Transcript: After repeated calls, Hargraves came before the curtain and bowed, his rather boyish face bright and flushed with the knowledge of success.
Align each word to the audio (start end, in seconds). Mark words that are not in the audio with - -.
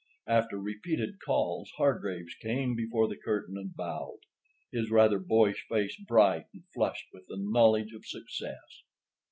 After 0.25 0.59
repeated 0.59 1.19
calls, 1.23 1.69
Hargraves 1.77 2.33
came 2.41 2.75
before 2.75 3.07
the 3.07 3.19
curtain 3.23 3.55
and 3.55 3.75
bowed, 3.75 4.17
his 4.71 4.89
rather 4.89 5.19
boyish 5.19 5.67
face 5.69 5.95
bright 5.95 6.47
and 6.55 6.63
flushed 6.73 7.05
with 7.13 7.27
the 7.27 7.37
knowledge 7.37 7.93
of 7.93 8.07
success. 8.07 8.81